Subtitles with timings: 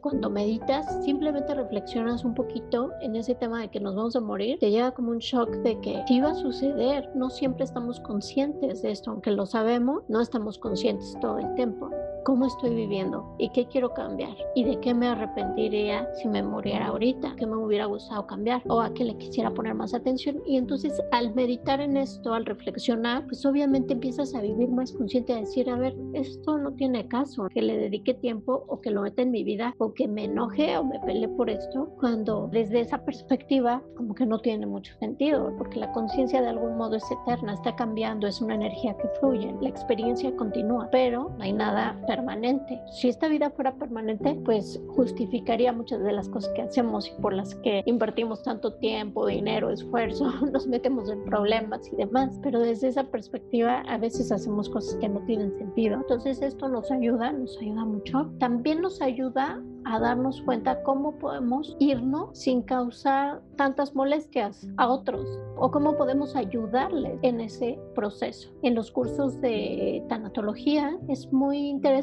[0.00, 4.58] Cuando meditas, simplemente reflexionas un poquito en ese tema de que nos vamos a morir,
[4.58, 7.10] te llega como un shock de que iba a suceder.
[7.14, 11.90] No siempre estamos conscientes de esto, aunque lo sabemos, no estamos conscientes todo el tiempo
[12.24, 16.86] cómo estoy viviendo y qué quiero cambiar y de qué me arrepentiría si me muriera
[16.86, 20.42] ahorita, qué me hubiera gustado cambiar o a qué le quisiera poner más atención.
[20.46, 25.32] Y entonces al meditar en esto, al reflexionar, pues obviamente empiezas a vivir más consciente,
[25.32, 29.02] a decir, a ver, esto no tiene caso, que le dedique tiempo o que lo
[29.02, 32.80] meta en mi vida o que me enoje o me peleé por esto, cuando desde
[32.80, 37.04] esa perspectiva como que no tiene mucho sentido, porque la conciencia de algún modo es
[37.10, 42.00] eterna, está cambiando, es una energía que fluye, la experiencia continúa, pero no hay nada
[42.10, 42.80] permanente.
[42.90, 47.32] Si esta vida fuera permanente, pues justificaría muchas de las cosas que hacemos y por
[47.32, 52.36] las que invertimos tanto tiempo, dinero, esfuerzo, nos metemos en problemas y demás.
[52.42, 55.98] Pero desde esa perspectiva a veces hacemos cosas que no tienen sentido.
[55.98, 58.28] Entonces esto nos ayuda, nos ayuda mucho.
[58.40, 65.26] También nos ayuda a darnos cuenta cómo podemos irnos sin causar tantas molestias a otros
[65.56, 68.50] o cómo podemos ayudarles en ese proceso.
[68.62, 71.99] En los cursos de tanatología es muy interesante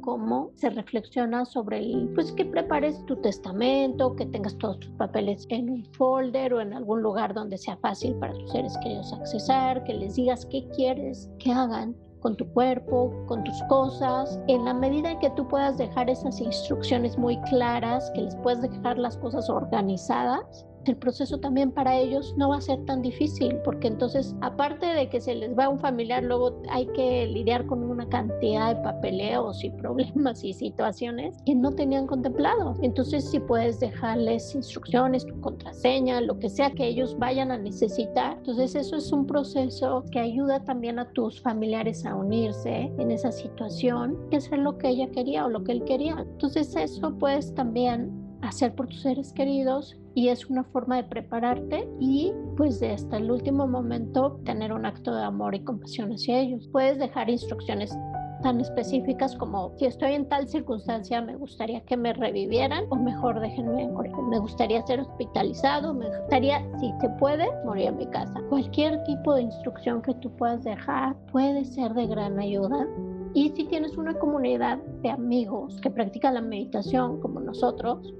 [0.00, 5.46] cómo se reflexiona sobre el, pues que prepares tu testamento, que tengas todos tus papeles
[5.50, 9.84] en un folder o en algún lugar donde sea fácil para tus seres queridos accesar,
[9.84, 14.40] que les digas qué quieres que hagan con tu cuerpo, con tus cosas.
[14.48, 18.62] En la medida en que tú puedas dejar esas instrucciones muy claras, que les puedas
[18.62, 23.56] dejar las cosas organizadas, el proceso también para ellos no va a ser tan difícil,
[23.64, 27.82] porque entonces, aparte de que se les va un familiar, luego hay que lidiar con
[27.82, 32.74] una cantidad de papeleos y problemas y situaciones que no tenían contemplado.
[32.82, 38.36] Entonces, si puedes dejarles instrucciones, tu contraseña, lo que sea que ellos vayan a necesitar,
[38.38, 43.32] entonces eso es un proceso que ayuda también a tus familiares a unirse en esa
[43.32, 46.16] situación y hacer lo que ella quería o lo que él quería.
[46.18, 51.88] Entonces, eso puedes también hacer por tus seres queridos y es una forma de prepararte
[52.00, 56.40] y pues de hasta el último momento tener un acto de amor y compasión hacia
[56.40, 56.68] ellos.
[56.72, 57.96] Puedes dejar instrucciones
[58.42, 63.40] tan específicas como si estoy en tal circunstancia me gustaría que me revivieran o mejor
[63.40, 64.12] déjenme morir.
[64.28, 68.40] Me gustaría ser hospitalizado, me gustaría, si se puede, morir en mi casa.
[68.48, 72.86] Cualquier tipo de instrucción que tú puedas dejar puede ser de gran ayuda.
[73.34, 78.14] Y si tienes una comunidad de amigos que practican la meditación como nosotros,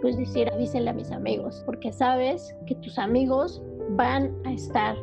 [0.00, 4.96] pues decir, avísenle a mis amigos, porque sabes que tus amigos van a estar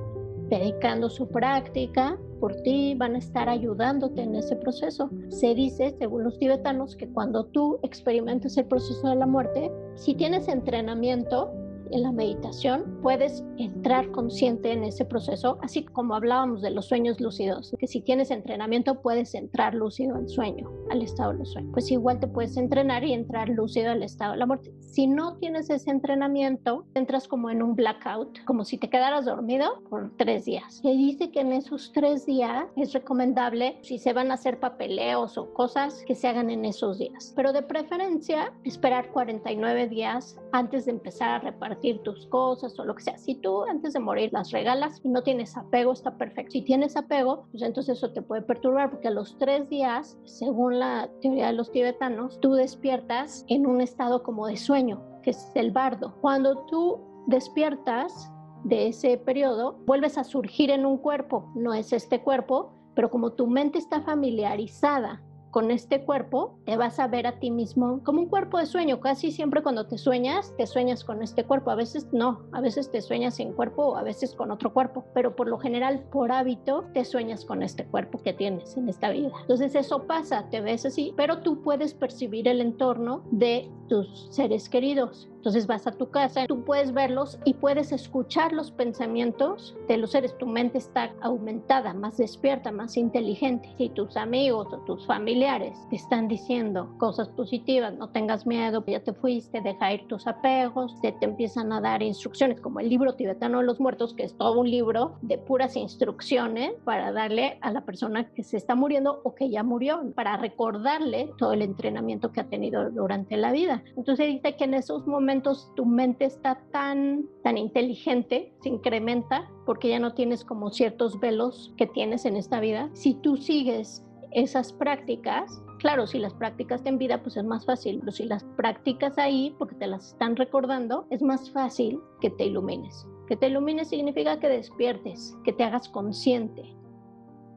[0.50, 5.10] dedicando su práctica por ti, van a estar ayudándote en ese proceso.
[5.30, 10.14] Se dice, según los tibetanos, que cuando tú experimentas el proceso de la muerte, si
[10.14, 11.52] tienes entrenamiento,
[11.92, 17.20] en la meditación puedes entrar consciente en ese proceso, así como hablábamos de los sueños
[17.20, 21.72] lúcidos, que si tienes entrenamiento puedes entrar lúcido al sueño, al estado de los sueños.
[21.74, 24.74] Pues igual te puedes entrenar y entrar lúcido al estado de la muerte.
[24.80, 29.84] Si no tienes ese entrenamiento, entras como en un blackout, como si te quedaras dormido
[29.90, 30.76] por tres días.
[30.82, 35.38] Se dice que en esos tres días es recomendable, si se van a hacer papeleos
[35.38, 37.34] o cosas, que se hagan en esos días.
[37.36, 42.96] Pero de preferencia, esperar 49 días antes de empezar a repartir tus cosas o lo
[42.96, 43.18] que sea.
[43.18, 46.52] Si tú antes de morir las regalas y no tienes apego, está perfecto.
[46.52, 50.80] Si tienes apego, pues entonces eso te puede perturbar porque a los tres días, según
[50.80, 55.52] la teoría de los tibetanos, tú despiertas en un estado como de sueño, que es
[55.56, 56.16] el bardo.
[56.22, 58.32] Cuando tú despiertas
[58.64, 61.52] de ese periodo, vuelves a surgir en un cuerpo.
[61.56, 65.22] No es este cuerpo, pero como tu mente está familiarizada
[65.52, 69.00] con este cuerpo, te vas a ver a ti mismo como un cuerpo de sueño.
[69.00, 71.72] Casi siempre cuando te sueñas, te sueñas con este cuerpo.
[71.72, 75.06] A veces no, a veces te sueñas sin cuerpo o a veces con otro cuerpo,
[75.14, 79.10] pero por lo general, por hábito, te sueñas con este cuerpo que tienes en esta
[79.10, 79.32] vida.
[79.42, 84.70] Entonces eso pasa, te ves así, pero tú puedes percibir el entorno de tus seres
[84.70, 85.30] queridos.
[85.38, 90.12] Entonces vas a tu casa, tú puedes verlos y puedes escuchar los pensamientos de los
[90.12, 90.38] seres.
[90.38, 93.70] Tu mente está aumentada, más despierta, más inteligente.
[93.78, 99.00] Si tus amigos o tus familiares te están diciendo cosas positivas, no tengas miedo, ya
[99.00, 103.14] te fuiste, deja ir tus apegos, te, te empiezan a dar instrucciones, como el libro
[103.14, 107.72] tibetano de los muertos, que es todo un libro de puras instrucciones para darle a
[107.72, 112.32] la persona que se está muriendo o que ya murió, para recordarle todo el entrenamiento
[112.32, 113.84] que ha tenido durante la vida.
[113.96, 115.27] Entonces dice que en esos momentos
[115.76, 121.74] tu mente está tan, tan inteligente, se incrementa porque ya no tienes como ciertos velos
[121.78, 122.90] que tienes en esta vida.
[122.94, 128.00] Si tú sigues esas prácticas, claro, si las practicas en vida, pues es más fácil,
[128.00, 132.46] pero si las practicas ahí, porque te las están recordando, es más fácil que te
[132.46, 133.08] ilumines.
[133.28, 136.76] Que te ilumines significa que despiertes, que te hagas consciente,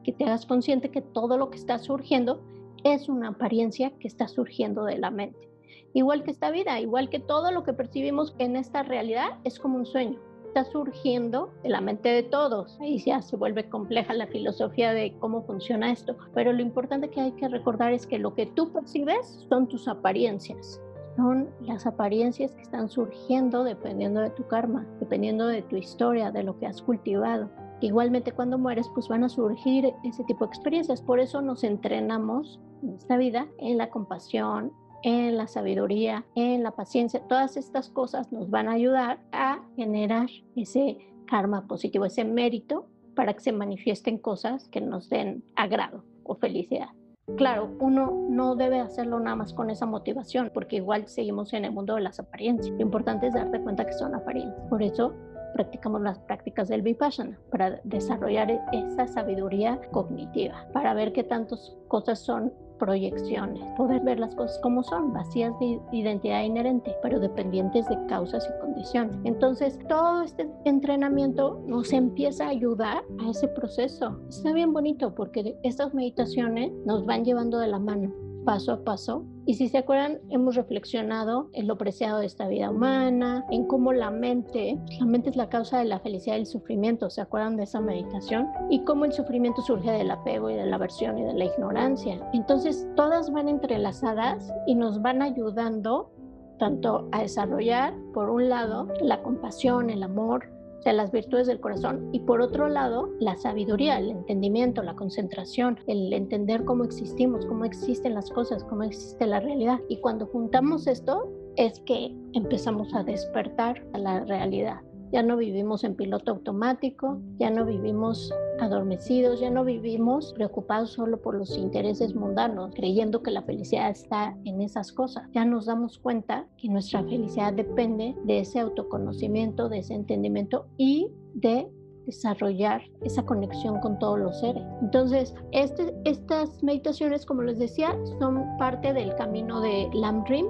[0.03, 2.41] que te hagas consciente que todo lo que está surgiendo
[2.83, 5.50] es una apariencia que está surgiendo de la mente
[5.93, 9.77] igual que esta vida, igual que todo lo que percibimos en esta realidad es como
[9.77, 10.19] un sueño
[10.51, 12.77] está surgiendo en la mente de todos.
[12.81, 17.21] Ahí ya se vuelve compleja la filosofía de cómo funciona esto, pero lo importante que
[17.21, 20.81] hay que recordar es que lo que tú percibes son tus apariencias.
[21.15, 26.43] Son las apariencias que están surgiendo dependiendo de tu karma, dependiendo de tu historia, de
[26.43, 27.49] lo que has cultivado.
[27.79, 31.01] Igualmente cuando mueres, pues van a surgir ese tipo de experiencias.
[31.01, 36.71] Por eso nos entrenamos en esta vida en la compasión, en la sabiduría, en la
[36.71, 37.21] paciencia.
[37.27, 43.33] Todas estas cosas nos van a ayudar a generar ese karma positivo, ese mérito para
[43.33, 46.89] que se manifiesten cosas que nos den agrado o felicidad.
[47.37, 51.71] Claro, uno no debe hacerlo nada más con esa motivación, porque igual seguimos en el
[51.71, 52.75] mundo de las apariencias.
[52.75, 54.59] Lo importante es darte cuenta que son apariencias.
[54.69, 55.13] Por eso
[55.53, 62.19] practicamos las prácticas del Vipassana para desarrollar esa sabiduría cognitiva, para ver qué tantas cosas
[62.19, 67.97] son proyecciones, poder ver las cosas como son, vacías de identidad inherente, pero dependientes de
[68.07, 69.15] causas y condiciones.
[69.23, 74.19] Entonces, todo este entrenamiento nos empieza a ayudar a ese proceso.
[74.29, 79.25] Está bien bonito porque estas meditaciones nos van llevando de la mano paso a paso.
[79.45, 83.91] Y si se acuerdan, hemos reflexionado en lo preciado de esta vida humana, en cómo
[83.93, 87.57] la mente, la mente es la causa de la felicidad y el sufrimiento, ¿se acuerdan
[87.57, 88.47] de esa meditación?
[88.69, 92.19] Y cómo el sufrimiento surge del apego y de la aversión y de la ignorancia.
[92.33, 96.11] Entonces, todas van entrelazadas y nos van ayudando
[96.59, 100.45] tanto a desarrollar, por un lado, la compasión, el amor,
[100.81, 102.09] o sea, las virtudes del corazón.
[102.11, 107.65] Y por otro lado, la sabiduría, el entendimiento, la concentración, el entender cómo existimos, cómo
[107.65, 109.79] existen las cosas, cómo existe la realidad.
[109.89, 114.81] Y cuando juntamos esto, es que empezamos a despertar a la realidad.
[115.11, 121.21] Ya no vivimos en piloto automático, ya no vivimos adormecidos, ya no vivimos preocupados solo
[121.21, 125.29] por los intereses mundanos, creyendo que la felicidad está en esas cosas.
[125.33, 131.09] Ya nos damos cuenta que nuestra felicidad depende de ese autoconocimiento, de ese entendimiento y
[131.33, 131.69] de
[132.05, 134.63] desarrollar esa conexión con todos los seres.
[134.81, 140.47] Entonces, este, estas meditaciones, como les decía, son parte del camino de Lam Dream,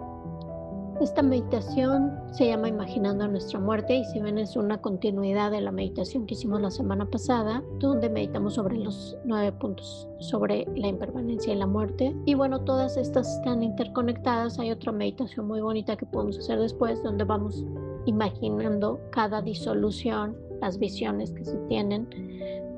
[1.02, 5.72] esta meditación se llama Imaginando nuestra muerte y si ven es una continuidad de la
[5.72, 11.54] meditación que hicimos la semana pasada, donde meditamos sobre los nueve puntos sobre la impermanencia
[11.54, 12.16] y la muerte.
[12.26, 14.60] Y bueno, todas estas están interconectadas.
[14.60, 17.66] Hay otra meditación muy bonita que podemos hacer después, donde vamos
[18.06, 22.08] imaginando cada disolución, las visiones que se tienen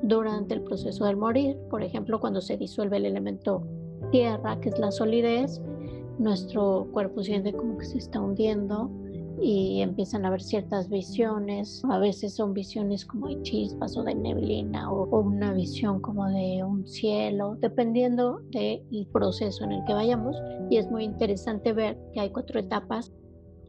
[0.02, 1.58] durante el proceso del morir.
[1.68, 3.62] Por ejemplo, cuando se disuelve el elemento
[4.10, 5.60] tierra, que es la solidez,
[6.18, 8.90] nuestro cuerpo siente como que se está hundiendo
[9.40, 11.82] y empiezan a ver ciertas visiones.
[11.90, 16.62] A veces son visiones como de chispas o de neblina o, una visión como de
[16.64, 20.36] un cielo, dependiendo del proceso en el que vayamos.
[20.70, 23.12] Y es muy interesante ver que hay cuatro etapas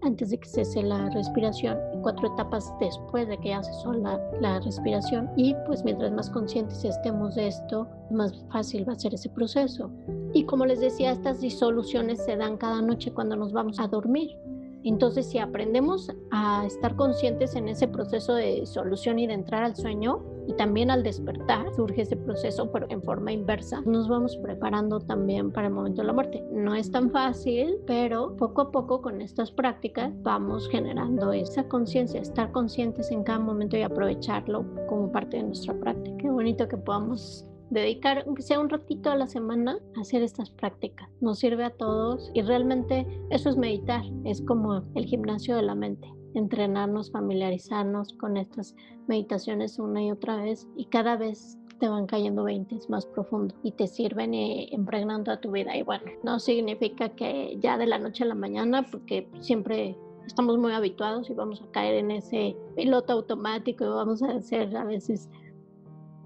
[0.06, 4.60] antes de que cese la respiración cuatro etapas después de que ya cesó la, la
[4.60, 5.30] respiración.
[5.36, 9.90] Y pues mientras más conscientes estemos de esto, más fácil va a ser ese proceso.
[10.34, 14.38] Y como les decía, estas disoluciones se dan cada noche cuando nos vamos a dormir.
[14.86, 19.76] Entonces, si aprendemos a estar conscientes en ese proceso de disolución y de entrar al
[19.76, 25.00] sueño, y también al despertar surge ese proceso, pero en forma inversa, nos vamos preparando
[25.00, 26.44] también para el momento de la muerte.
[26.52, 32.22] No es tan fácil, pero poco a poco con estas prácticas vamos generando esa conciencia,
[32.22, 36.18] estar conscientes en cada momento y aprovecharlo como parte de nuestra práctica.
[36.18, 40.50] Qué bonito que podamos dedicar, aunque sea un ratito a la semana, a hacer estas
[40.50, 41.10] prácticas.
[41.22, 45.76] Nos sirve a todos y realmente eso es meditar, es como el gimnasio de la
[45.76, 48.76] mente entrenarnos, familiarizarnos con estas
[49.08, 53.72] meditaciones una y otra vez y cada vez te van cayendo 20 más profundo y
[53.72, 55.76] te sirven eh, impregnando a tu vida.
[55.76, 60.58] Y bueno, no significa que ya de la noche a la mañana, porque siempre estamos
[60.58, 64.86] muy habituados y vamos a caer en ese piloto automático y vamos a hacer a
[64.86, 65.30] veces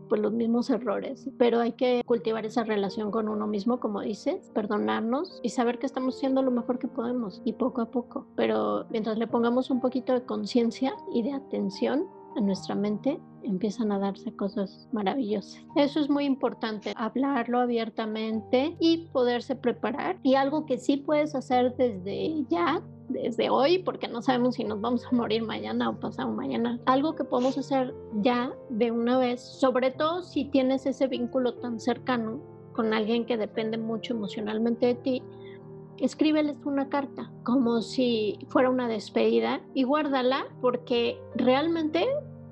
[0.09, 4.51] pues los mismos errores, pero hay que cultivar esa relación con uno mismo, como dices,
[4.53, 8.85] perdonarnos y saber que estamos haciendo lo mejor que podemos y poco a poco, pero
[8.89, 13.99] mientras le pongamos un poquito de conciencia y de atención a nuestra mente, empiezan a
[13.99, 15.63] darse cosas maravillosas.
[15.75, 20.19] Eso es muy importante, hablarlo abiertamente y poderse preparar.
[20.23, 24.79] Y algo que sí puedes hacer desde ya desde hoy porque no sabemos si nos
[24.79, 26.79] vamos a morir mañana o pasado mañana.
[26.85, 31.79] Algo que podemos hacer ya de una vez, sobre todo si tienes ese vínculo tan
[31.79, 32.39] cercano
[32.73, 35.23] con alguien que depende mucho emocionalmente de ti,
[35.97, 42.07] escríbeles una carta como si fuera una despedida y guárdala porque realmente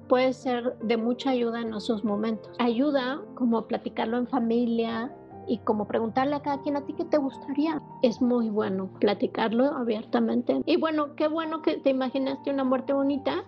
[0.07, 2.51] puede ser de mucha ayuda en esos momentos.
[2.59, 5.13] Ayuda como platicarlo en familia,
[5.47, 7.81] y como preguntarle a cada quien a ti qué te gustaría.
[8.01, 10.61] Es muy bueno platicarlo abiertamente.
[10.65, 13.45] Y bueno, qué bueno que te imaginaste una muerte bonita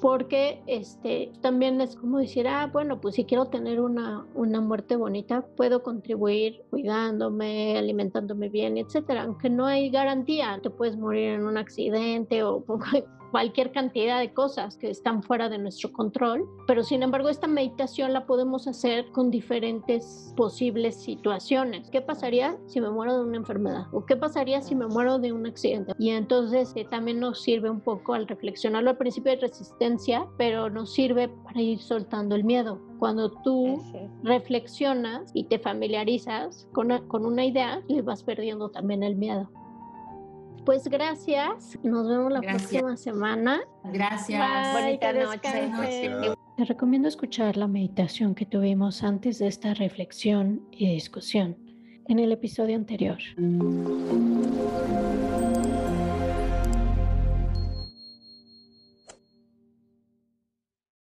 [0.00, 4.96] porque este también es como decir, ah, bueno, pues si quiero tener una, una muerte
[4.96, 11.44] bonita, puedo contribuir cuidándome, alimentándome bien, etcétera, aunque no hay garantía, te puedes morir en
[11.44, 12.64] un accidente o
[13.30, 18.12] cualquier cantidad de cosas que están fuera de nuestro control, pero sin embargo esta meditación
[18.12, 21.90] la podemos hacer con diferentes posibles situaciones.
[21.90, 23.86] ¿Qué pasaría si me muero de una enfermedad?
[23.92, 25.92] ¿O qué pasaría si me muero de un accidente?
[25.98, 30.70] Y entonces eh, también nos sirve un poco al reflexionarlo al principio de resistencia, pero
[30.70, 32.80] nos sirve para ir soltando el miedo.
[32.98, 33.82] Cuando tú
[34.22, 39.50] reflexionas y te familiarizas con, con una idea, le vas perdiendo también el miedo.
[40.66, 41.78] Pues gracias.
[41.84, 43.60] Nos vemos la próxima semana.
[43.84, 44.74] Gracias.
[44.74, 45.70] Bonita noche.
[46.56, 51.56] Te recomiendo escuchar la meditación que tuvimos antes de esta reflexión y discusión
[52.08, 53.18] en el episodio anterior.